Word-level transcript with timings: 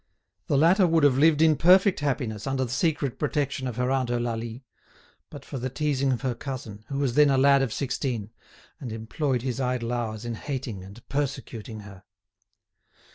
The 0.47 0.57
latter 0.57 0.87
would 0.87 1.03
have 1.03 1.19
lived 1.19 1.43
in 1.43 1.55
perfect 1.55 1.99
happiness 1.99 2.47
under 2.47 2.63
the 2.65 2.71
secret 2.71 3.19
protection 3.19 3.67
of 3.67 3.75
her 3.75 3.91
aunt 3.91 4.09
Eulalie, 4.09 4.63
but 5.29 5.45
for 5.45 5.59
the 5.59 5.69
teasing 5.69 6.11
of 6.11 6.21
her 6.21 6.33
cousin, 6.33 6.83
who 6.87 6.97
was 6.97 7.13
then 7.13 7.29
a 7.29 7.37
lad 7.37 7.61
of 7.61 7.71
sixteen, 7.71 8.31
and 8.79 8.91
employed 8.91 9.43
his 9.43 9.59
idle 9.61 9.93
hours 9.93 10.25
in 10.25 10.33
hating 10.33 10.83
and 10.83 11.07
persecuting 11.07 11.81
her. 11.81 12.03